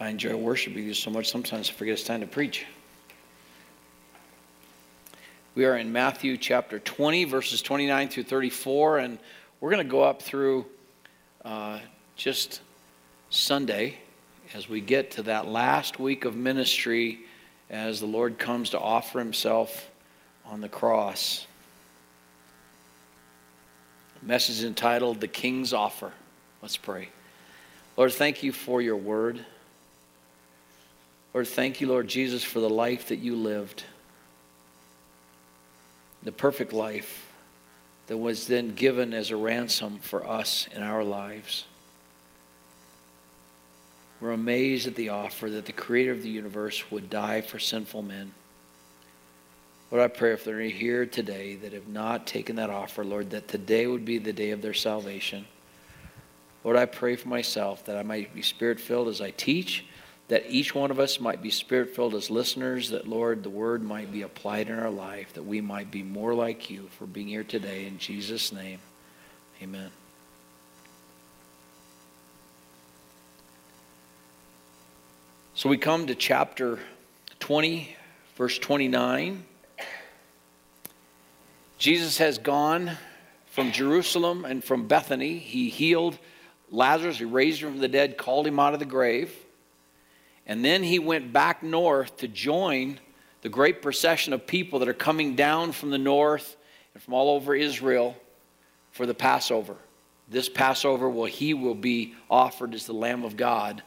[0.00, 2.64] I enjoy worshiping you so much, sometimes I forget it's time to preach.
[5.54, 9.18] We are in Matthew chapter 20, verses 29 through 34, and
[9.60, 10.64] we're going to go up through
[11.44, 11.78] uh,
[12.16, 12.62] just
[13.30, 13.98] Sunday
[14.54, 17.20] as we get to that last week of ministry
[17.68, 19.90] as the Lord comes to offer himself
[20.46, 21.46] on the cross.
[24.20, 26.12] The message entitled The King's Offer.
[26.60, 27.08] Let's pray.
[27.96, 29.44] Lord, thank you for your word.
[31.34, 33.84] Lord, thank you, Lord Jesus, for the life that you lived
[36.22, 37.32] the perfect life
[38.06, 41.64] that was then given as a ransom for us in our lives.
[44.20, 48.02] We're amazed at the offer that the creator of the universe would die for sinful
[48.02, 48.32] men.
[49.90, 53.48] Lord, I pray if any here today that have not taken that offer, Lord, that
[53.48, 55.44] today would be the day of their salvation.
[56.64, 59.84] Lord, I pray for myself that I might be spirit filled as I teach
[60.32, 63.82] that each one of us might be spirit filled as listeners, that, Lord, the word
[63.82, 67.28] might be applied in our life, that we might be more like you for being
[67.28, 67.84] here today.
[67.84, 68.78] In Jesus' name,
[69.62, 69.90] amen.
[75.52, 76.78] So we come to chapter
[77.40, 77.94] 20,
[78.36, 79.44] verse 29.
[81.76, 82.92] Jesus has gone
[83.50, 85.36] from Jerusalem and from Bethany.
[85.36, 86.16] He healed
[86.70, 89.30] Lazarus, he raised him from the dead, called him out of the grave.
[90.46, 92.98] And then he went back north to join
[93.42, 96.56] the great procession of people that are coming down from the north
[96.94, 98.16] and from all over Israel
[98.90, 99.76] for the Passover.
[100.28, 103.82] This Passover, well, he will be offered as the Lamb of God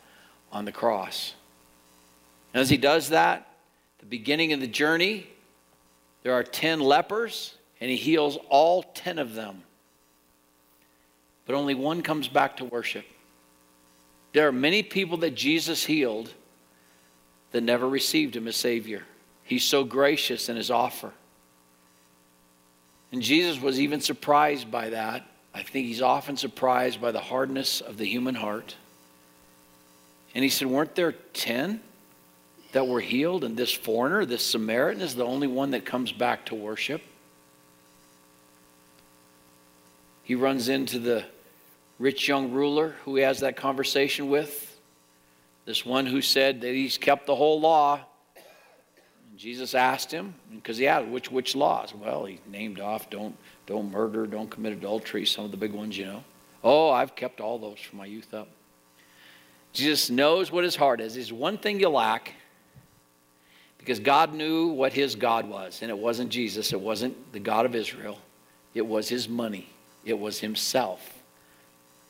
[0.52, 1.34] on the cross.
[2.54, 3.48] And as he does that,
[4.00, 5.28] the beginning of the journey,
[6.24, 9.64] there are 10 lepers, and he heals all 10 of them.
[11.46, 13.06] But only one comes back to worship.
[14.34, 16.34] There are many people that Jesus healed
[17.56, 19.04] that never received him as Savior.
[19.46, 21.14] He's so gracious in his offer.
[23.14, 25.26] And Jesus was even surprised by that.
[25.54, 28.76] I think he's often surprised by the hardness of the human heart.
[30.34, 31.80] And he said, Weren't there 10
[32.74, 33.46] that were healed?
[33.46, 37.02] And this foreigner, this Samaritan, is the only one that comes back to worship.
[40.24, 41.24] He runs into the
[42.00, 44.75] rich young ruler who he has that conversation with.
[45.66, 48.00] This one who said that he's kept the whole law.
[49.30, 51.94] And Jesus asked him, because he asked, which, which laws?
[51.94, 55.98] Well, he named off don't, don't murder, don't commit adultery, some of the big ones,
[55.98, 56.24] you know.
[56.64, 58.48] Oh, I've kept all those from my youth up.
[59.74, 61.16] Jesus knows what his heart is.
[61.16, 62.34] There's one thing you lack
[63.78, 65.82] because God knew what his God was.
[65.82, 68.20] And it wasn't Jesus, it wasn't the God of Israel,
[68.74, 69.70] it was his money,
[70.04, 71.15] it was himself.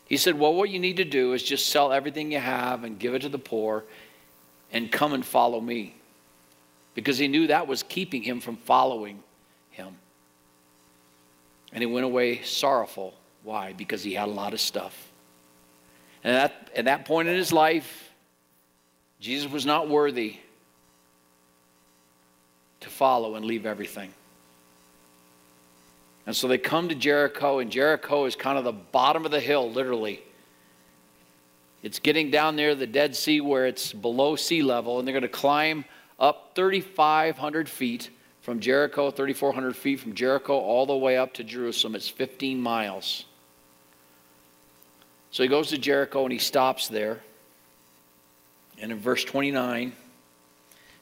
[0.05, 2.97] He said, Well, what you need to do is just sell everything you have and
[2.97, 3.83] give it to the poor
[4.71, 5.95] and come and follow me.
[6.93, 9.21] Because he knew that was keeping him from following
[9.71, 9.95] him.
[11.73, 13.13] And he went away sorrowful.
[13.43, 13.73] Why?
[13.73, 15.11] Because he had a lot of stuff.
[16.23, 18.11] And at, at that point in his life,
[19.19, 20.37] Jesus was not worthy
[22.79, 24.13] to follow and leave everything.
[26.25, 29.40] And so they come to Jericho, and Jericho is kind of the bottom of the
[29.40, 30.24] hill, literally.
[31.84, 35.22] It's getting down near the Dead Sea where it's below sea level, and they're going
[35.22, 35.85] to climb
[36.19, 38.09] up 3,500 feet
[38.41, 41.96] from Jericho, 3,400 feet from Jericho, all the way up to Jerusalem.
[41.96, 43.25] It's 15 miles.
[45.31, 47.22] So he goes to Jericho and he stops there.
[48.80, 49.94] And in verse 29, it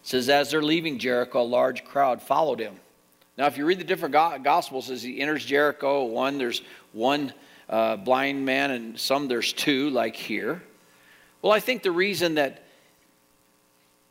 [0.01, 2.75] says, As they're leaving Jericho, a large crowd followed him.
[3.37, 6.61] Now, if you read the different Gospels, as he enters Jericho, one, there's
[6.91, 7.33] one
[7.67, 10.61] uh, blind man, and some there's two, like here.
[11.41, 12.63] Well, I think the reason that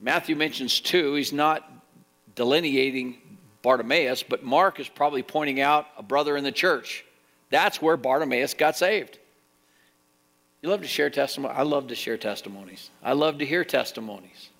[0.00, 1.70] Matthew mentions two, he's not
[2.34, 3.18] delineating
[3.62, 7.04] Bartimaeus, but Mark is probably pointing out a brother in the church.
[7.50, 9.18] That's where Bartimaeus got saved.
[10.62, 11.54] You love to share testimony?
[11.54, 12.90] I love to share testimonies.
[13.02, 14.50] I love to hear testimonies.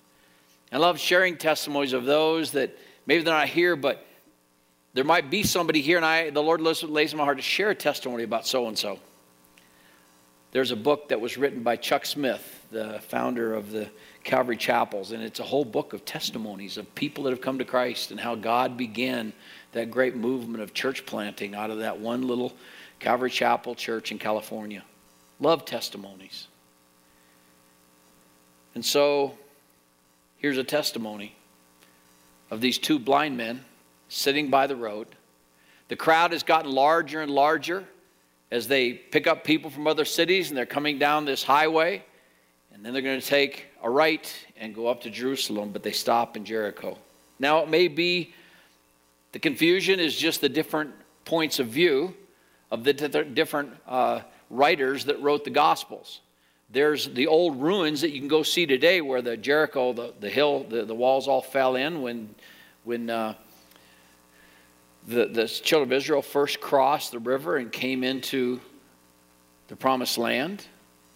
[0.71, 4.05] I love sharing testimonies of those that maybe they're not here, but
[4.93, 7.71] there might be somebody here, and I, the Lord lays in my heart to share
[7.71, 8.99] a testimony about so and so.
[10.51, 13.89] There's a book that was written by Chuck Smith, the founder of the
[14.23, 17.65] Calvary Chapels, and it's a whole book of testimonies of people that have come to
[17.65, 19.33] Christ and how God began
[19.71, 22.53] that great movement of church planting out of that one little
[22.99, 24.83] Calvary Chapel church in California.
[25.39, 26.47] Love testimonies.
[28.75, 29.37] And so
[30.37, 31.35] here's a testimony
[32.51, 33.65] of these two blind men
[34.13, 35.07] sitting by the road.
[35.87, 37.83] The crowd has gotten larger and larger
[38.51, 42.03] as they pick up people from other cities and they're coming down this highway.
[42.73, 45.91] And then they're going to take a right and go up to Jerusalem, but they
[45.91, 46.97] stop in Jericho.
[47.39, 48.33] Now, it may be
[49.31, 50.93] the confusion is just the different
[51.25, 52.15] points of view
[52.71, 56.21] of the different uh, writers that wrote the Gospels.
[56.71, 60.29] There's the old ruins that you can go see today where the Jericho, the, the
[60.29, 62.33] hill, the, the walls all fell in when,
[62.83, 63.35] when uh,
[65.07, 68.59] the, the children of Israel first crossed the river and came into
[69.67, 70.65] the promised land.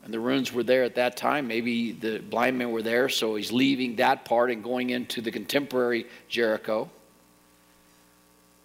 [0.04, 1.48] And the ruins were there at that time.
[1.48, 5.32] Maybe the blind men were there, so he's leaving that part and going into the
[5.32, 6.90] contemporary Jericho.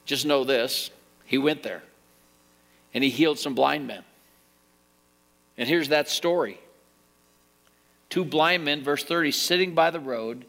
[0.04, 0.90] Just know this
[1.24, 1.82] he went there
[2.94, 4.04] and he healed some blind men.
[5.56, 6.58] And here's that story
[8.08, 10.44] two blind men, verse 30, sitting by the road,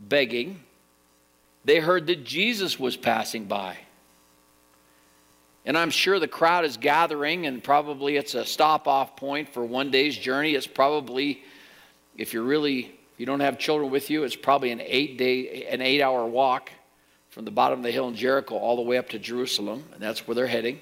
[0.00, 0.60] begging.
[1.64, 3.76] They heard that Jesus was passing by.
[5.66, 9.64] And I'm sure the crowd is gathering, and probably it's a stop off point for
[9.64, 10.54] one day's journey.
[10.54, 11.42] It's probably,
[12.16, 15.66] if you're really, if you don't have children with you, it's probably an eight day,
[15.66, 16.70] an eight hour walk
[17.30, 20.00] from the bottom of the hill in Jericho all the way up to Jerusalem, and
[20.00, 20.80] that's where they're heading.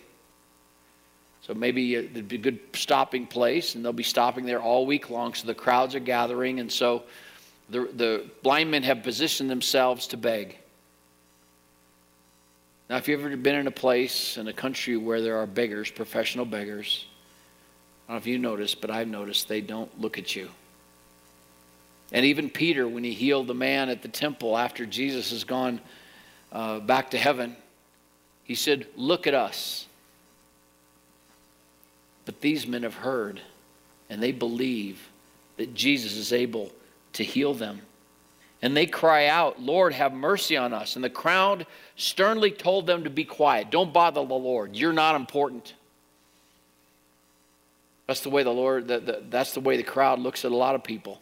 [1.41, 5.09] So maybe it'd be a good stopping place, and they'll be stopping there all week
[5.09, 5.33] long.
[5.33, 7.05] So the crowds are gathering, and so
[7.71, 10.59] the, the blind men have positioned themselves to beg.
[12.89, 15.91] Now, if you've ever been in a place in a country where there are beggars,
[15.91, 17.07] professional beggars,
[18.07, 20.51] I don't know if you noticed, but I've noticed they don't look at you.
[22.13, 25.81] And even Peter, when he healed the man at the temple after Jesus has gone
[26.53, 27.57] uh, back to heaven,
[28.45, 29.87] he said, Look at us.
[32.27, 33.41] But these men have heard
[34.09, 35.09] and they believe
[35.57, 36.71] that Jesus is able
[37.15, 37.81] to heal them.
[38.65, 40.97] And they cry out, Lord, have mercy on us.
[40.97, 41.67] And the crowd
[41.97, 43.71] sternly told them to be quiet.
[43.71, 44.75] Don't bother the Lord.
[44.75, 45.75] You're not important.
[48.07, 50.57] That's the way the Lord, the, the, that's the way the crowd looks at a
[50.57, 51.21] lot of people.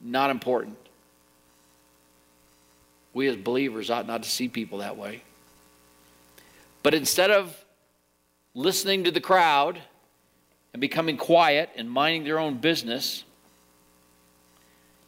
[0.00, 0.76] Not important.
[3.12, 5.22] We as believers ought not to see people that way.
[6.84, 7.64] But instead of
[8.54, 9.80] listening to the crowd
[10.72, 13.24] and becoming quiet and minding their own business,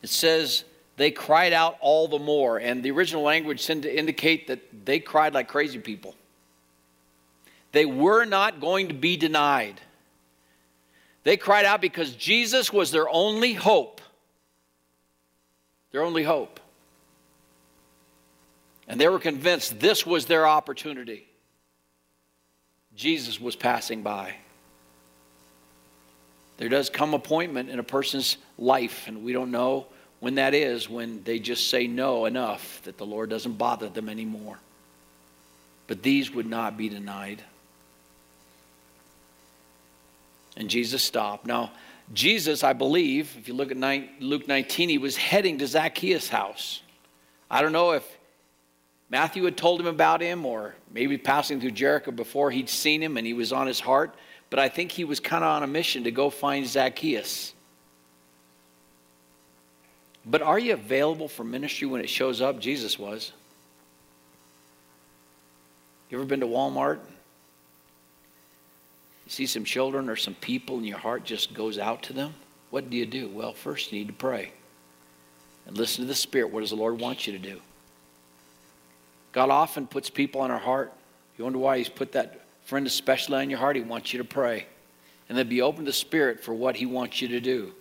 [0.03, 0.65] it says
[0.99, 2.59] they cried out all the more.
[2.59, 6.15] And the original language seemed to indicate that they cried like crazy people.
[7.71, 9.81] They were not going to be denied.
[11.23, 14.01] They cried out because Jesus was their only hope.
[15.93, 16.59] Their only hope.
[18.89, 21.29] And they were convinced this was their opportunity.
[22.97, 24.35] Jesus was passing by.
[26.57, 29.87] There does come appointment in a person's life, and we don't know
[30.21, 34.09] when that is, when they just say no enough that the Lord doesn't bother them
[34.09, 34.59] anymore.
[35.87, 37.43] But these would not be denied.
[40.57, 41.47] And Jesus stopped.
[41.47, 41.71] Now,
[42.13, 43.77] Jesus, I believe, if you look at
[44.21, 46.83] Luke 19, he was heading to Zacchaeus' house.
[47.51, 48.05] I don't know if
[49.11, 53.17] Matthew had told him about him or maybe passing through Jericho before he'd seen him
[53.17, 54.15] and he was on his heart,
[54.51, 57.55] but I think he was kind of on a mission to go find Zacchaeus.
[60.31, 62.61] But are you available for ministry when it shows up?
[62.61, 63.33] Jesus was.
[66.11, 66.99] You ever been to Walmart?
[69.25, 72.35] You see some children or some people and your heart just goes out to them?
[72.71, 73.29] What do you do?
[73.29, 74.53] Well, first you need to pray
[75.67, 76.51] and listen to the Spirit.
[76.53, 77.61] What does the Lord want you to do?
[79.33, 80.93] God often puts people on our heart.
[81.37, 83.77] You wonder why He's put that friend especially on your heart?
[83.77, 84.67] He wants you to pray
[85.29, 87.73] and then be open to Spirit for what He wants you to do.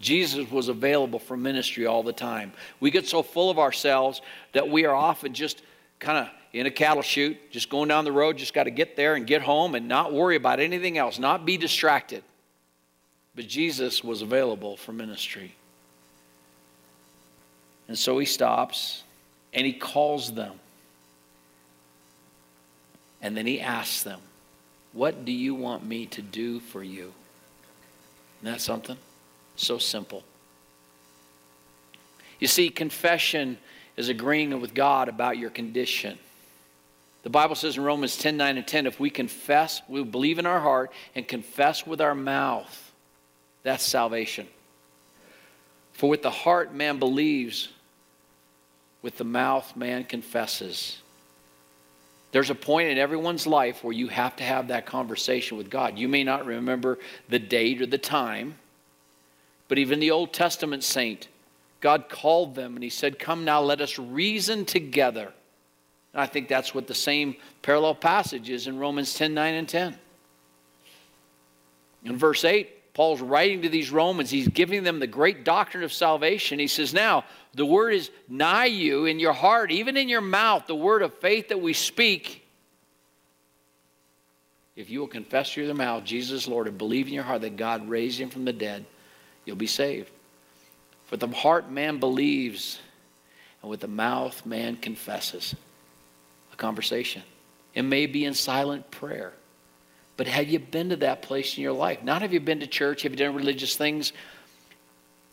[0.00, 2.52] Jesus was available for ministry all the time.
[2.80, 5.62] We get so full of ourselves that we are often just
[5.98, 8.96] kind of in a cattle chute, just going down the road, just got to get
[8.96, 12.24] there and get home and not worry about anything else, not be distracted.
[13.36, 15.54] But Jesus was available for ministry.
[17.86, 19.04] And so he stops
[19.52, 20.54] and he calls them.
[23.22, 24.20] And then he asks them,
[24.92, 27.12] What do you want me to do for you?
[28.40, 28.96] Isn't that something?
[29.60, 30.22] So simple.
[32.38, 33.58] You see, confession
[33.98, 36.18] is agreeing with God about your condition.
[37.24, 40.46] The Bible says in Romans 10 9 and 10, if we confess, we believe in
[40.46, 42.92] our heart and confess with our mouth,
[43.62, 44.46] that's salvation.
[45.92, 47.68] For with the heart man believes,
[49.02, 51.02] with the mouth man confesses.
[52.32, 55.98] There's a point in everyone's life where you have to have that conversation with God.
[55.98, 56.98] You may not remember
[57.28, 58.54] the date or the time,
[59.70, 61.28] but even the Old Testament saint,
[61.78, 65.32] God called them and he said, Come now, let us reason together.
[66.12, 69.68] And I think that's what the same parallel passage is in Romans 10 9 and
[69.68, 69.96] 10.
[72.04, 74.28] In verse 8, Paul's writing to these Romans.
[74.28, 76.58] He's giving them the great doctrine of salvation.
[76.58, 77.24] He says, Now,
[77.54, 81.14] the word is nigh you in your heart, even in your mouth, the word of
[81.20, 82.44] faith that we speak.
[84.74, 87.56] If you will confess through your mouth Jesus Lord and believe in your heart that
[87.56, 88.84] God raised him from the dead,
[89.44, 90.10] you'll be saved.
[91.06, 92.80] For the heart man believes,
[93.62, 95.54] and with the mouth man confesses.
[96.52, 97.22] A conversation.
[97.74, 99.32] It may be in silent prayer.
[100.16, 102.02] But have you been to that place in your life?
[102.02, 104.12] Not have you been to church, have you done religious things?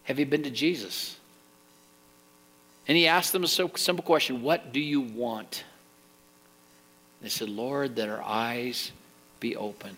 [0.03, 1.17] Have you been to Jesus?
[2.87, 5.63] And he asked them a simple question What do you want?
[7.21, 8.91] They said, Lord, that our eyes
[9.39, 9.97] be opened.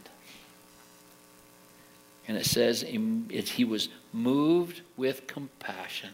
[2.30, 6.12] And it says he was moved with compassion.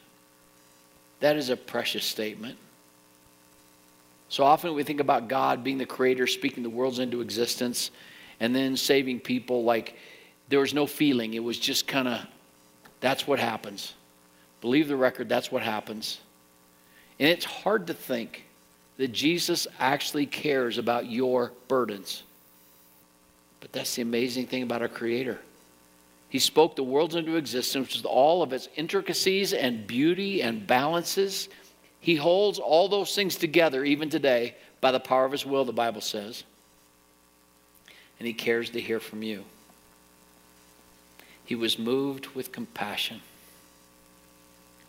[1.19, 2.57] That is a precious statement.
[4.29, 7.91] So often we think about God being the creator, speaking the worlds into existence
[8.39, 9.97] and then saving people like
[10.47, 11.33] there was no feeling.
[11.33, 12.25] It was just kind of,
[13.01, 13.93] that's what happens.
[14.61, 16.21] Believe the record, that's what happens.
[17.19, 18.45] And it's hard to think
[18.97, 22.23] that Jesus actually cares about your burdens.
[23.59, 25.39] But that's the amazing thing about our Creator.
[26.29, 31.49] He spoke the world into existence with all of its intricacies and beauty and balances.
[31.99, 35.71] He holds all those things together even today by the power of His will, the
[35.71, 36.43] Bible says
[38.19, 39.43] and he cares to hear from you.
[41.43, 43.21] He was moved with compassion.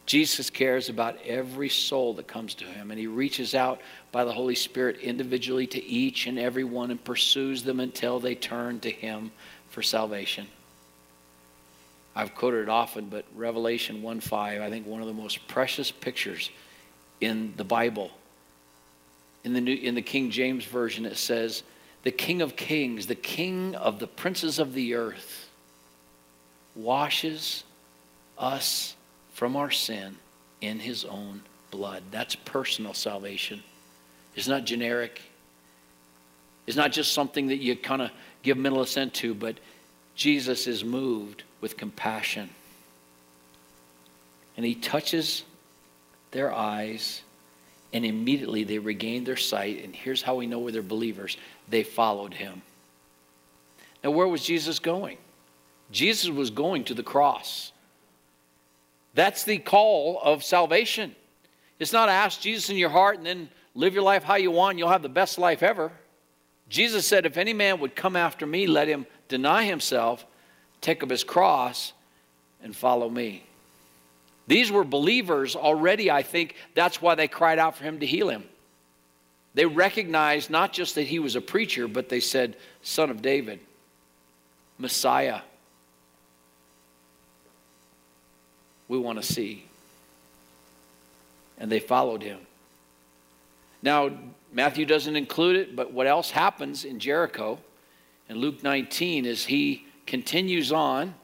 [0.06, 3.80] Jesus cares about every soul that comes to him, and he reaches out
[4.12, 8.36] by the Holy Spirit individually to each and every one and pursues them until they
[8.36, 9.32] turn to him
[9.68, 10.46] for salvation.
[12.16, 15.90] I've quoted it often, but Revelation 1 5, I think one of the most precious
[15.90, 16.50] pictures
[17.20, 18.10] in the Bible.
[19.44, 21.62] In the, New, in the King James Version, it says,
[22.04, 25.50] the King of Kings, the King of the princes of the earth,
[26.74, 27.64] washes
[28.38, 28.96] us
[29.34, 30.16] from our sin
[30.62, 32.02] in his own blood.
[32.10, 33.62] That's personal salvation.
[34.34, 35.20] It's not generic.
[36.66, 38.10] It's not just something that you kind of
[38.42, 39.58] give mental assent to, but
[40.16, 42.50] Jesus is moved with compassion.
[44.56, 45.44] And he touches
[46.32, 47.22] their eyes
[47.92, 49.84] and immediately they regain their sight.
[49.84, 51.36] And here's how we know they're believers
[51.68, 52.62] they followed him.
[54.02, 55.18] Now, where was Jesus going?
[55.90, 57.72] Jesus was going to the cross.
[59.14, 61.14] That's the call of salvation.
[61.78, 64.78] It's not ask Jesus in your heart and then live your life how you want,
[64.78, 65.92] you'll have the best life ever.
[66.68, 70.24] Jesus said, If any man would come after me, let him deny himself,
[70.80, 71.92] take up his cross,
[72.62, 73.42] and follow me.
[74.46, 76.54] These were believers already, I think.
[76.74, 78.44] That's why they cried out for him to heal him.
[79.54, 83.58] They recognized not just that he was a preacher, but they said, Son of David,
[84.78, 85.40] Messiah.
[88.86, 89.64] We want to see.
[91.58, 92.38] And they followed him.
[93.82, 94.10] Now,
[94.52, 97.58] Matthew doesn't include it, but what else happens in Jericho
[98.28, 101.14] in Luke 19 as he continues on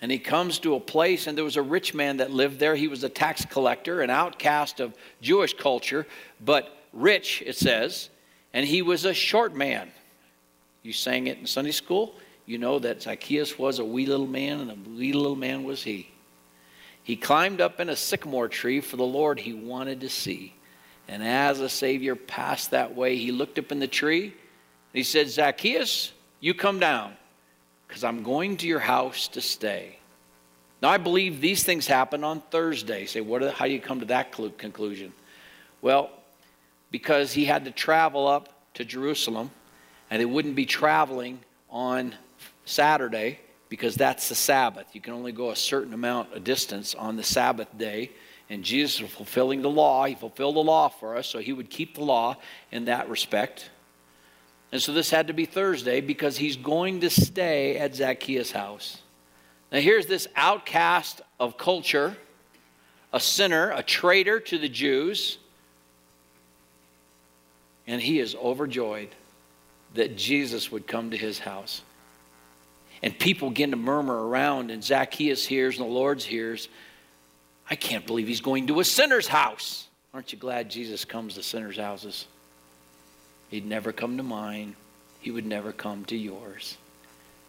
[0.00, 2.76] and he comes to a place, and there was a rich man that lived there.
[2.76, 6.06] He was a tax collector, an outcast of Jewish culture,
[6.40, 8.08] but rich, it says.
[8.52, 9.90] And he was a short man.
[10.84, 12.14] You sang it in Sunday school.
[12.46, 15.82] You know that Zacchaeus was a wee little man, and a wee little man was
[15.82, 16.08] he.
[17.02, 20.54] He climbed up in a sycamore tree for the Lord he wanted to see.
[21.08, 24.34] And as the Savior passed that way, he looked up in the tree.
[24.98, 27.12] He said, Zacchaeus, you come down
[27.86, 29.96] because I'm going to your house to stay.
[30.82, 33.06] Now, I believe these things happen on Thursday.
[33.06, 35.12] Say, what, how do you come to that conclusion?
[35.82, 36.10] Well,
[36.90, 39.52] because he had to travel up to Jerusalem,
[40.10, 41.38] and they wouldn't be traveling
[41.70, 42.16] on
[42.64, 43.38] Saturday
[43.68, 44.86] because that's the Sabbath.
[44.94, 48.10] You can only go a certain amount of distance on the Sabbath day.
[48.50, 50.06] And Jesus was fulfilling the law.
[50.06, 52.36] He fulfilled the law for us, so he would keep the law
[52.72, 53.70] in that respect.
[54.70, 59.02] And so this had to be Thursday because he's going to stay at Zacchaeus' house.
[59.72, 62.16] Now, here's this outcast of culture,
[63.12, 65.38] a sinner, a traitor to the Jews,
[67.86, 69.08] and he is overjoyed
[69.94, 71.82] that Jesus would come to his house.
[73.02, 76.68] And people begin to murmur around, and Zacchaeus hears, and the Lord's hears.
[77.70, 79.88] I can't believe he's going to a sinner's house.
[80.12, 82.26] Aren't you glad Jesus comes to sinners' houses?
[83.48, 84.76] He'd never come to mine.
[85.20, 86.76] He would never come to yours.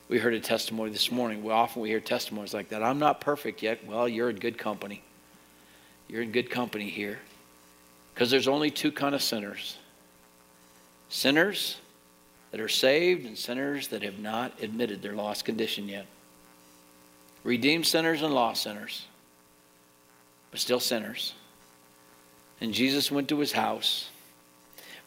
[0.07, 1.43] We heard a testimony this morning.
[1.43, 2.81] Well, often we hear testimonies like that.
[2.81, 3.85] I'm not perfect yet.
[3.85, 5.03] Well, you're in good company.
[6.07, 7.19] You're in good company here.
[8.13, 9.77] Because there's only two kind of sinners
[11.09, 11.77] sinners
[12.51, 16.05] that are saved and sinners that have not admitted their lost condition yet.
[17.43, 19.05] redeemed sinners and lost sinners,
[20.51, 21.33] but still sinners.
[22.61, 24.09] And Jesus went to his house.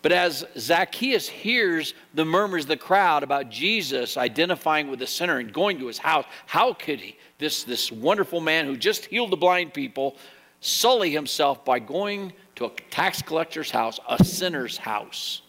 [0.03, 5.39] But as Zacchaeus hears the murmurs of the crowd about Jesus identifying with the sinner
[5.39, 9.31] and going to his house, how could he, this, this wonderful man who just healed
[9.31, 10.17] the blind people
[10.61, 15.43] sully himself by going to a tax collector's house, a sinner's house?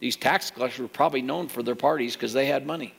[0.00, 2.94] These tax collectors were probably known for their parties because they had money.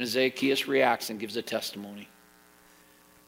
[0.00, 2.08] And Zacchaeus reacts and gives a testimony.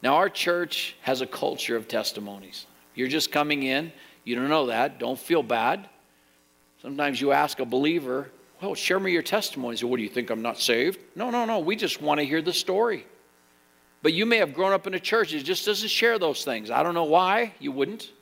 [0.02, 2.66] Now, our church has a culture of testimonies.
[2.96, 3.92] You're just coming in,
[4.24, 5.88] you don't know that, don't feel bad.
[6.82, 9.74] Sometimes you ask a believer, Well, share me your testimony.
[9.74, 9.84] testimonies.
[9.84, 10.98] What do you think I'm not saved?
[11.14, 11.60] No, no, no.
[11.60, 13.06] We just want to hear the story.
[14.02, 16.70] But you may have grown up in a church that just doesn't share those things.
[16.70, 18.12] I don't know why you wouldn't.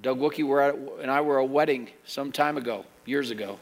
[0.00, 3.58] Doug Wookie were at, and I were at a wedding some time ago, years ago.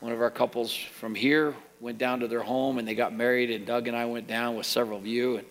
[0.00, 3.50] One of our couples from here went down to their home and they got married,
[3.50, 5.36] and Doug and I went down with several of you.
[5.36, 5.46] And,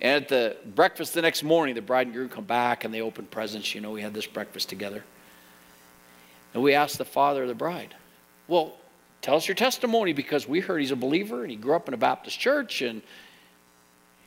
[0.00, 3.00] and at the breakfast the next morning, the bride and groom come back and they
[3.00, 3.74] open presents.
[3.74, 5.04] You know, we had this breakfast together.
[6.52, 7.94] And we asked the father of the bride,
[8.48, 8.76] Well,
[9.22, 11.94] tell us your testimony because we heard he's a believer and he grew up in
[11.94, 12.82] a Baptist church.
[12.82, 13.02] And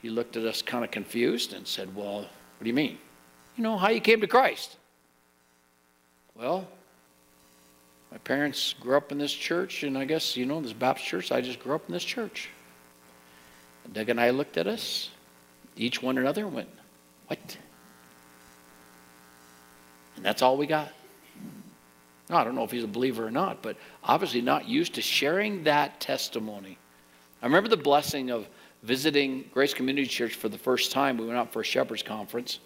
[0.02, 2.30] he looked at us kind of confused and said, Well, what
[2.62, 2.98] do you mean?
[3.56, 4.78] You know, how you came to Christ.
[6.36, 6.68] Well,
[8.12, 11.32] my parents grew up in this church, and I guess, you know, this Baptist church,
[11.32, 12.50] I just grew up in this church.
[13.84, 15.10] And Doug and I looked at us,
[15.80, 16.70] each one another, and went,
[17.28, 17.58] What?
[20.16, 20.92] And that's all we got.
[22.30, 25.02] Now, I don't know if he's a believer or not, but obviously not used to
[25.02, 26.78] sharing that testimony.
[27.42, 28.48] I remember the blessing of
[28.84, 31.18] visiting Grace Community Church for the first time.
[31.18, 32.60] We went out for a shepherd's conference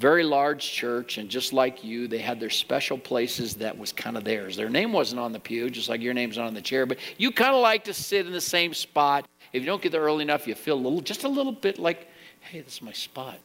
[0.00, 4.16] very large church, and just like you, they had their special places that was kind
[4.16, 4.56] of theirs.
[4.56, 6.96] Their name wasn't on the pew, just like your name's not on the chair, but
[7.18, 9.28] you kind of like to sit in the same spot.
[9.52, 11.78] If you don't get there early enough, you feel a little, just a little bit
[11.78, 12.08] like,
[12.40, 13.38] hey, this is my spot,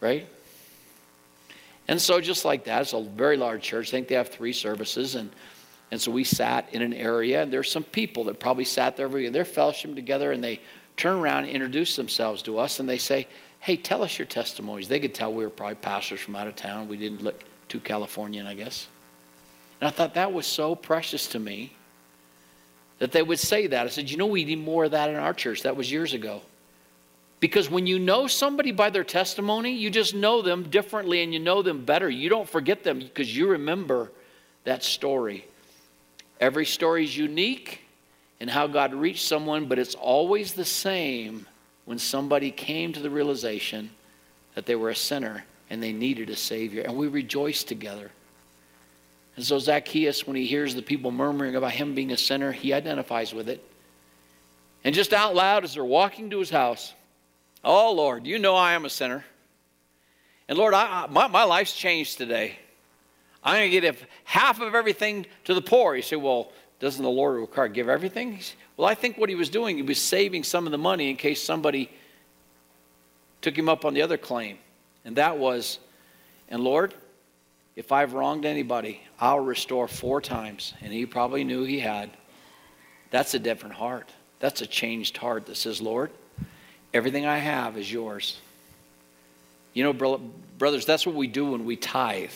[0.00, 0.26] right?
[1.88, 3.88] And so, just like that, it's a very large church.
[3.88, 5.30] I think they have three services, and
[5.90, 9.06] and so we sat in an area, and there's some people that probably sat there
[9.06, 9.30] every year.
[9.30, 10.60] They're fellowshipping together, and they
[10.96, 13.28] turn around and introduce themselves to us, and they say,
[13.60, 14.88] hey, tell us your testimonies.
[14.88, 16.88] They could tell we were probably pastors from out of town.
[16.88, 18.88] We didn't look too Californian, I guess.
[19.80, 21.75] And I thought that was so precious to me
[22.98, 23.86] that they would say that.
[23.86, 25.62] I said, you know, we need more of that in our church.
[25.62, 26.42] That was years ago.
[27.38, 31.38] Because when you know somebody by their testimony, you just know them differently and you
[31.38, 32.08] know them better.
[32.08, 34.10] You don't forget them because you remember
[34.64, 35.46] that story.
[36.40, 37.82] Every story is unique
[38.40, 41.46] in how God reached someone, but it's always the same
[41.84, 43.90] when somebody came to the realization
[44.54, 46.82] that they were a sinner and they needed a Savior.
[46.82, 48.10] And we rejoiced together.
[49.36, 52.72] And so Zacchaeus, when he hears the people murmuring about him being a sinner, he
[52.72, 53.62] identifies with it.
[54.82, 56.94] And just out loud as they're walking to his house,
[57.62, 59.24] Oh, Lord, you know I am a sinner.
[60.48, 62.58] And Lord, I, my, my life's changed today.
[63.42, 65.96] I'm going to give half of everything to the poor.
[65.96, 68.38] You say, Well, doesn't the Lord require give everything?
[68.76, 71.16] Well, I think what he was doing, he was saving some of the money in
[71.16, 71.90] case somebody
[73.40, 74.58] took him up on the other claim.
[75.04, 75.78] And that was,
[76.48, 76.94] and Lord,
[77.76, 80.72] if I've wronged anybody, I'll restore four times.
[80.80, 82.10] And he probably knew he had.
[83.10, 84.10] That's a different heart.
[84.40, 86.10] That's a changed heart that says, Lord,
[86.94, 88.38] everything I have is yours.
[89.74, 89.92] You know,
[90.58, 92.32] brothers, that's what we do when we tithe.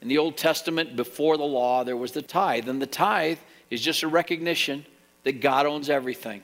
[0.00, 2.68] In the Old Testament, before the law, there was the tithe.
[2.68, 3.38] And the tithe
[3.70, 4.86] is just a recognition
[5.24, 6.42] that God owns everything.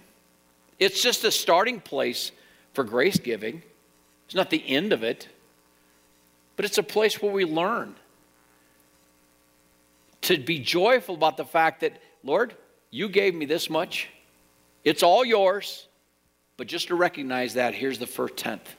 [0.78, 2.30] It's just a starting place
[2.74, 3.62] for grace giving.
[4.26, 5.28] It's not the end of it,
[6.62, 7.92] but it's a place where we learn
[10.20, 12.54] to be joyful about the fact that, Lord,
[12.92, 14.08] you gave me this much.
[14.84, 15.88] It's all yours.
[16.56, 18.76] But just to recognize that, here's the first tenth.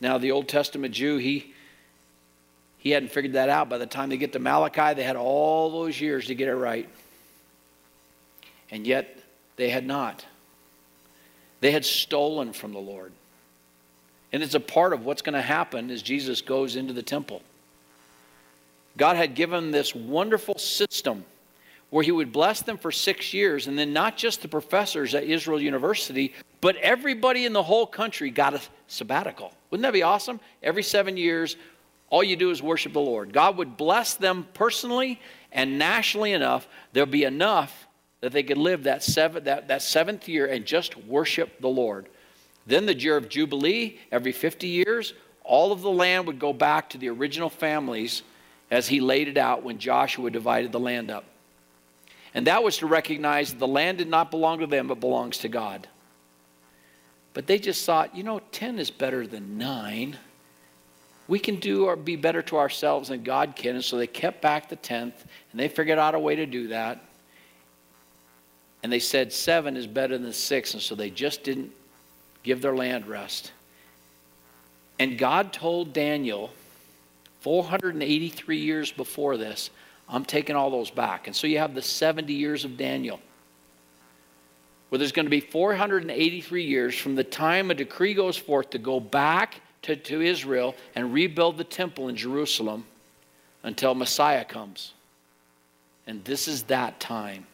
[0.00, 1.52] Now, the Old Testament Jew, he
[2.78, 3.68] he hadn't figured that out.
[3.68, 6.56] By the time they get to Malachi, they had all those years to get it
[6.56, 6.88] right.
[8.70, 9.18] And yet,
[9.56, 10.24] they had not.
[11.60, 13.12] They had stolen from the Lord.
[14.34, 17.40] And it's a part of what's going to happen as Jesus goes into the temple.
[18.96, 21.24] God had given this wonderful system
[21.90, 25.22] where he would bless them for six years, and then not just the professors at
[25.22, 29.52] Israel University, but everybody in the whole country got a sabbatical.
[29.70, 30.40] Wouldn't that be awesome?
[30.64, 31.56] Every seven years,
[32.10, 33.32] all you do is worship the Lord.
[33.32, 35.20] God would bless them personally
[35.52, 36.66] and nationally enough.
[36.92, 37.86] There'll be enough
[38.20, 42.08] that they could live that, seven, that, that seventh year and just worship the Lord.
[42.66, 46.88] Then the year of Jubilee, every 50 years, all of the land would go back
[46.90, 48.22] to the original families
[48.70, 51.24] as he laid it out when Joshua divided the land up.
[52.32, 55.38] And that was to recognize that the land did not belong to them, but belongs
[55.38, 55.86] to God.
[57.34, 60.16] But they just thought, you know, 10 is better than 9.
[61.28, 63.76] We can do or be better to ourselves than God can.
[63.76, 65.12] And so they kept back the 10th,
[65.52, 67.02] and they figured out a way to do that.
[68.82, 71.72] And they said 7 is better than 6, and so they just didn't
[72.44, 73.52] give their land rest.
[74.98, 76.50] And God told Daniel
[77.40, 79.70] 483 years before this,
[80.08, 81.26] I'm taking all those back.
[81.26, 83.18] And so you have the 70 years of Daniel
[84.88, 88.78] where there's going to be 483 years from the time a decree goes forth to
[88.78, 92.84] go back to, to Israel and rebuild the temple in Jerusalem
[93.64, 94.92] until Messiah comes.
[96.06, 97.46] And this is that time.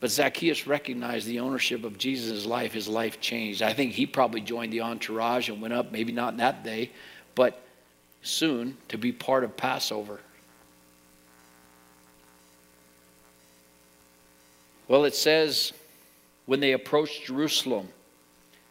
[0.00, 2.72] But Zacchaeus recognized the ownership of Jesus' life.
[2.72, 3.62] His life changed.
[3.62, 6.92] I think he probably joined the entourage and went up, maybe not that day,
[7.34, 7.60] but
[8.22, 10.20] soon to be part of Passover.
[14.86, 15.72] Well, it says
[16.46, 17.88] when they approached Jerusalem.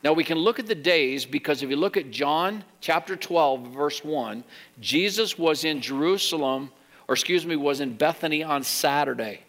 [0.03, 3.67] Now we can look at the days because if you look at John chapter 12,
[3.67, 4.43] verse 1,
[4.79, 6.71] Jesus was in Jerusalem,
[7.07, 9.41] or excuse me, was in Bethany on Saturday.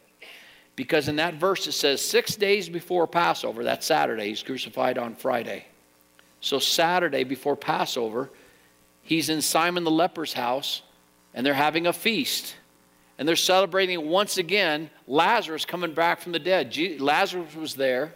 [0.79, 5.17] Because in that verse it says six days before Passover, that's Saturday, he's crucified on
[5.17, 5.65] Friday.
[6.41, 8.31] So Saturday before Passover,
[9.03, 10.83] he's in Simon the leper's house
[11.35, 12.55] and they're having a feast
[13.19, 16.73] and they're celebrating once again Lazarus coming back from the dead.
[17.01, 18.15] Lazarus was there.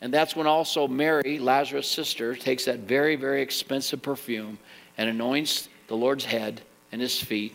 [0.00, 4.58] And that's when also Mary, Lazarus' sister, takes that very, very expensive perfume
[4.96, 7.54] and anoints the Lord's head and his feet,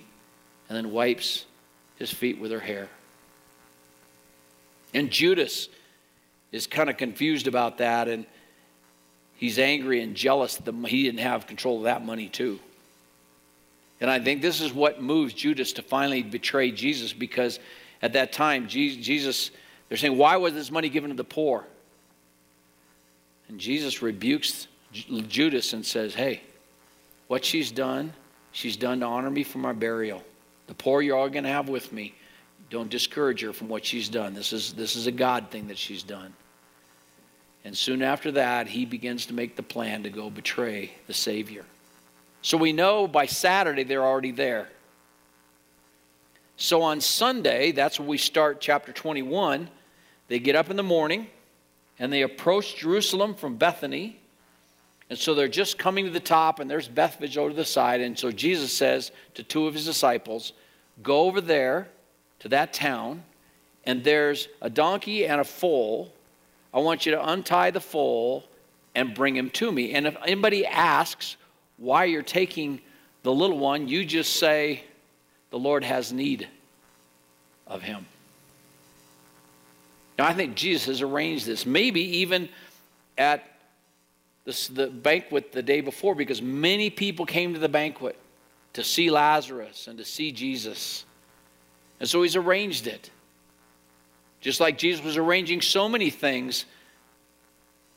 [0.70, 1.46] and then wipes
[1.98, 2.88] his feet with her hair.
[4.94, 5.70] And Judas
[6.52, 8.26] is kind of confused about that, and
[9.36, 12.60] he's angry and jealous that he didn't have control of that money, too.
[14.00, 17.60] And I think this is what moves Judas to finally betray Jesus because
[18.02, 19.50] at that time, Jesus,
[19.88, 21.66] they're saying, Why was this money given to the poor?
[23.48, 26.42] And Jesus rebukes Judas and says, Hey,
[27.28, 28.14] what she's done,
[28.52, 30.22] she's done to honor me for my burial.
[30.68, 32.14] The poor you're all going to have with me.
[32.74, 34.34] Don't discourage her from what she's done.
[34.34, 36.34] This is, this is a God thing that she's done.
[37.64, 41.66] And soon after that, he begins to make the plan to go betray the Savior.
[42.42, 44.70] So we know by Saturday they're already there.
[46.58, 49.70] So on Sunday, that's when we start chapter 21.
[50.28, 51.28] They get up in the morning
[52.00, 54.20] and they approach Jerusalem from Bethany.
[55.12, 58.02] And so they're just coming to the top, and there's Bethphage over to the side.
[58.02, 60.54] And so Jesus says to two of his disciples,
[61.04, 61.88] Go over there
[62.44, 63.24] to that town,
[63.86, 66.14] and there's a donkey and a foal.
[66.74, 68.44] I want you to untie the foal
[68.96, 69.94] and bring him to me.
[69.94, 71.38] And if anybody asks,
[71.78, 72.82] why you're taking
[73.24, 74.84] the little one, you just say,
[75.52, 76.48] The Lord has need
[77.66, 78.06] of him.
[80.20, 82.50] Now, I think Jesus has arranged this, maybe even
[83.18, 83.44] at
[84.46, 88.18] this, the banquet the day before, because many people came to the banquet
[88.74, 91.06] to see Lazarus and to see Jesus.
[92.04, 93.10] And so he's arranged it.
[94.42, 96.66] Just like Jesus was arranging so many things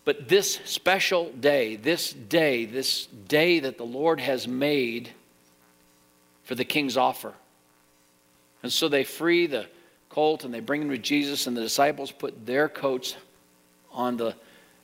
[0.05, 5.11] but this special day, this day, this day that the Lord has made
[6.45, 7.35] for the king's offer.
[8.63, 9.67] And so they free the
[10.09, 13.17] colt and they bring him to Jesus, and the disciples put their coats
[13.91, 14.37] on the,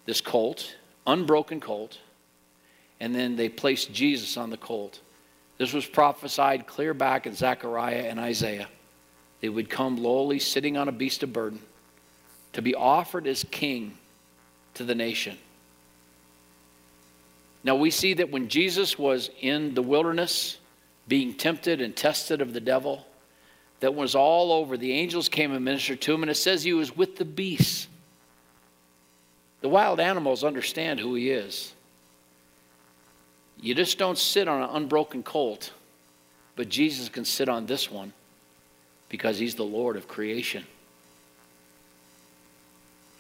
[0.05, 0.75] this colt,
[1.07, 1.99] unbroken colt,
[2.99, 4.99] and then they placed Jesus on the colt.
[5.59, 8.67] This was prophesied clear back in Zechariah and Isaiah.
[9.43, 11.61] They would come lowly, sitting on a beast of burden,
[12.55, 13.99] to be offered as king
[14.75, 15.37] to the nation.
[17.65, 20.59] Now we see that when Jesus was in the wilderness,
[21.09, 23.05] being tempted and tested of the devil,
[23.81, 24.77] that was all over.
[24.77, 27.89] The angels came and ministered to him, and it says he was with the beasts.
[29.61, 31.73] The wild animals understand who he is.
[33.61, 35.73] You just don't sit on an unbroken colt,
[36.55, 38.13] but Jesus can sit on this one
[39.13, 40.65] because he's the Lord of creation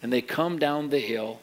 [0.03, 1.41] and they come down the hill.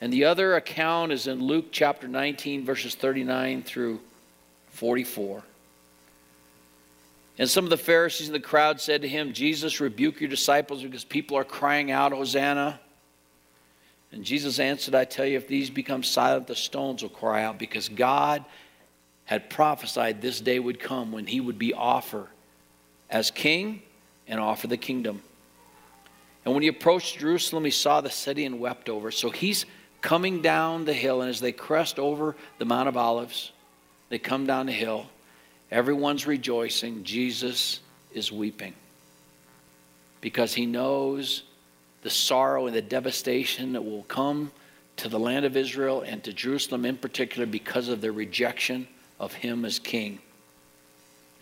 [0.00, 4.00] And the other account is in Luke chapter 19, verses 39 through
[4.68, 5.42] 44.
[7.40, 10.82] And some of the Pharisees in the crowd said to him, Jesus, rebuke your disciples
[10.82, 12.78] because people are crying out, Hosanna.
[14.12, 17.58] And Jesus answered, I tell you, if these become silent, the stones will cry out
[17.58, 18.44] because God
[19.24, 22.28] had prophesied this day would come when he would be offered
[23.10, 23.82] as king
[24.26, 25.22] and offer the kingdom.
[26.44, 29.10] And when he approached Jerusalem, he saw the city and wept over.
[29.10, 29.66] So he's
[30.00, 33.52] coming down the hill, and as they crest over the Mount of Olives,
[34.08, 35.06] they come down the hill,
[35.70, 37.04] Everyone's rejoicing.
[37.04, 37.80] Jesus
[38.12, 38.74] is weeping
[40.20, 41.42] because he knows
[42.02, 44.50] the sorrow and the devastation that will come
[44.96, 48.88] to the land of Israel and to Jerusalem in particular because of their rejection
[49.20, 50.20] of him as king.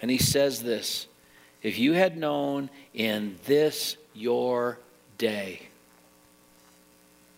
[0.02, 1.06] And he says this
[1.66, 4.78] If you had known in this your
[5.18, 5.62] day,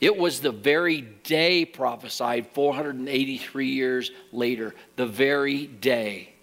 [0.02, 6.34] it was the very day prophesied 483 years later, the very day.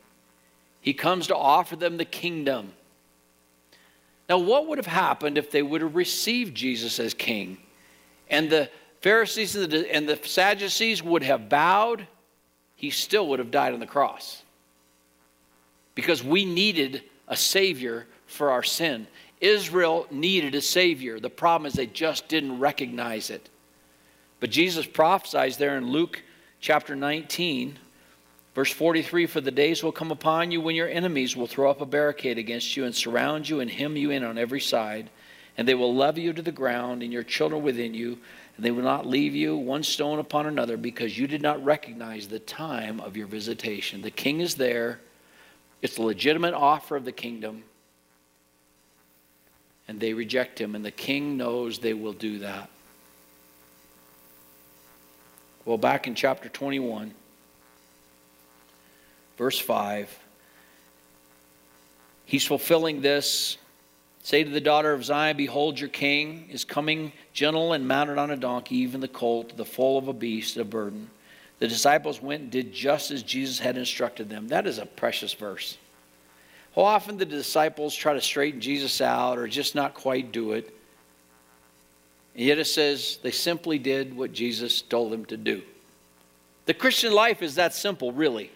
[0.82, 2.74] He comes to offer them the kingdom.
[4.28, 7.60] Now, what would have happened if they would have received Jesus as king?
[8.32, 8.72] And the
[9.02, 12.08] Pharisees and the, and the Sadducees would have bowed,
[12.76, 14.42] he still would have died on the cross.
[15.94, 19.08] Because we needed a Savior for our sin.
[19.42, 21.20] Israel needed a Savior.
[21.20, 23.50] The problem is they just didn't recognize it.
[24.40, 26.22] But Jesus prophesies there in Luke
[26.60, 27.78] chapter 19,
[28.54, 31.82] verse 43 For the days will come upon you when your enemies will throw up
[31.82, 35.10] a barricade against you and surround you and hem you in on every side,
[35.58, 38.18] and they will love you to the ground and your children within you,
[38.56, 42.28] and they will not leave you one stone upon another because you did not recognize
[42.28, 44.02] the time of your visitation.
[44.02, 45.00] The king is there,
[45.86, 47.64] it's a legitimate offer of the kingdom
[49.88, 52.70] and they reject him, and the king knows they will do that.
[55.64, 57.14] Well, back in chapter 21,
[59.38, 60.20] verse 5,
[62.26, 63.58] he's fulfilling this.
[64.24, 68.32] Say to the daughter of Zion, Behold, your king is coming gentle and mounted on
[68.32, 71.12] a donkey, even the colt, the foal of a beast, a burden.
[71.60, 74.50] The disciples went and did just as Jesus had instructed them.
[74.50, 75.78] That is a precious verse.
[76.76, 80.76] How often the disciples try to straighten Jesus out or just not quite do it?
[82.36, 85.62] And yet it says they simply did what Jesus told them to do.
[86.66, 88.52] The Christian life is that simple, really.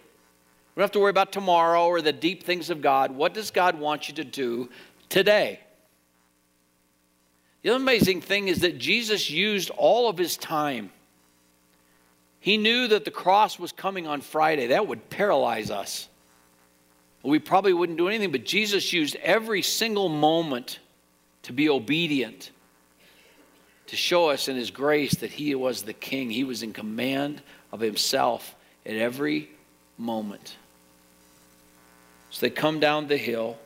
[0.75, 3.11] We don't have to worry about tomorrow or the deep things of God.
[3.11, 4.69] What does God want you to do
[5.07, 5.61] today?
[7.61, 10.91] The amazing thing is that Jesus used all of his time.
[12.39, 14.67] He knew that the cross was coming on Friday.
[14.67, 16.09] That would paralyze us
[17.23, 20.79] we probably wouldn't do anything, but Jesus used every single moment
[21.43, 22.51] to be obedient,
[23.87, 26.29] to show us in His grace that He was the King.
[26.29, 29.49] He was in command of Himself at every
[29.97, 30.55] moment.
[32.29, 33.57] So they come down the hill.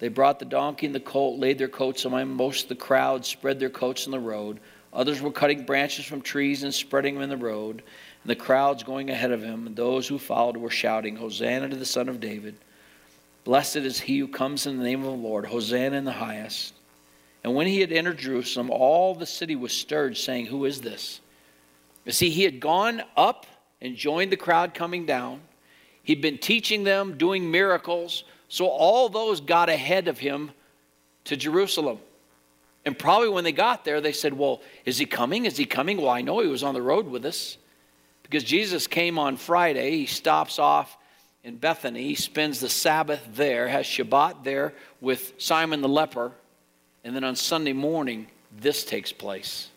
[0.00, 2.32] They brought the donkey and the colt, laid their coats on him.
[2.32, 4.58] Most of the crowd spread their coats on the road.
[4.94, 7.82] Others were cutting branches from trees and spreading them in the road.
[8.22, 11.76] And the crowds going ahead of him, and those who followed were shouting, Hosanna to
[11.76, 12.56] the Son of David.
[13.42, 15.46] Blessed is he who comes in the name of the Lord.
[15.46, 16.74] Hosanna in the highest.
[17.42, 21.20] And when he had entered Jerusalem, all the city was stirred, saying, Who is this?
[22.04, 23.46] You see, he had gone up
[23.80, 25.40] and joined the crowd coming down.
[26.02, 28.24] He'd been teaching them, doing miracles.
[28.48, 30.52] So all those got ahead of him
[31.24, 31.98] to Jerusalem.
[32.86, 35.46] And probably when they got there, they said, Well, is he coming?
[35.46, 35.98] Is he coming?
[35.98, 37.56] Well, I know he was on the road with us.
[38.22, 40.96] Because Jesus came on Friday, he stops off
[41.44, 46.32] in Bethany, he spends the Sabbath there, has Shabbat there with Simon the leper,
[47.04, 49.68] and then on Sunday morning, this takes place.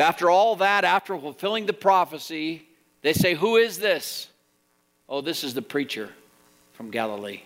[0.00, 2.66] After all that, after fulfilling the prophecy,
[3.02, 4.28] they say, Who is this?
[5.08, 6.10] Oh, this is the preacher
[6.72, 7.42] from Galilee.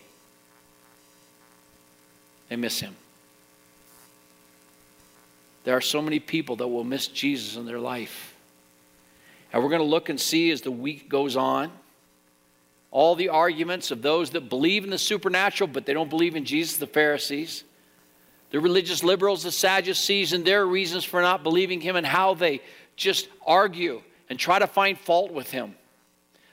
[2.49, 2.97] They miss him.
[5.65, 8.35] There are so many people that will miss Jesus in their life.
[9.53, 11.71] And we're going to look and see as the week goes on
[12.91, 16.45] all the arguments of those that believe in the supernatural, but they don't believe in
[16.45, 17.65] Jesus, the Pharisees,
[18.51, 22.63] the religious liberals, the Sadducees, and their reasons for not believing him, and how they
[22.97, 25.75] just argue and try to find fault with him.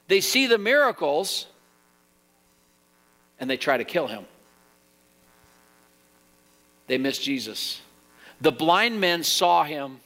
[0.08, 1.48] They see the miracles
[3.40, 4.26] and they try to kill him.
[6.88, 7.82] They miss Jesus.
[8.42, 10.00] The blind men saw him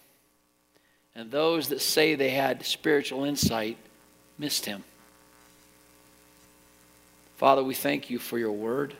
[1.15, 3.77] and those that say they had spiritual insight
[4.37, 4.83] missed him.
[7.35, 8.93] Father, we thank you for your word.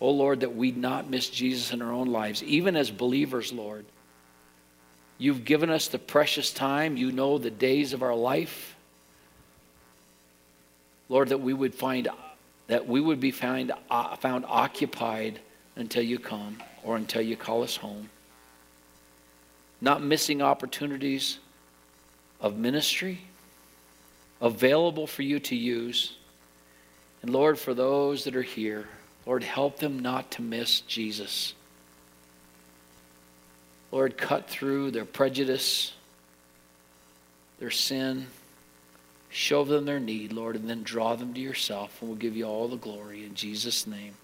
[0.00, 3.84] Oh Lord, that we not miss Jesus in our own lives, even as believers, Lord.
[5.18, 6.96] You've given us the precious time.
[6.96, 8.74] You know the days of our life.
[11.08, 12.08] Lord, that we would find
[12.68, 15.38] that we would be found, uh, found occupied
[15.76, 18.08] until you come or until you call us home
[19.82, 21.40] not missing opportunities
[22.40, 23.18] of ministry
[24.40, 26.14] available for you to use.
[27.20, 28.88] And Lord, for those that are here,
[29.26, 31.54] Lord, help them not to miss Jesus.
[33.90, 35.92] Lord, cut through their prejudice,
[37.58, 38.28] their sin.
[39.30, 42.44] Show them their need, Lord, and then draw them to yourself, and we'll give you
[42.44, 44.14] all the glory in Jesus' name.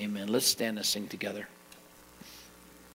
[0.00, 0.28] Amen.
[0.28, 1.48] Let's stand and sing together.